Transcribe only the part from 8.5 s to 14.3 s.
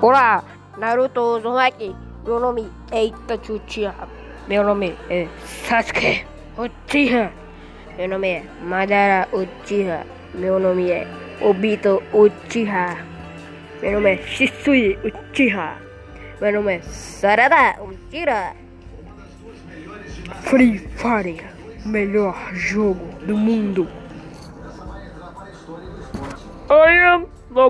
Madara Uchiha. Meu nome é Obito Uchiha. Meu nome é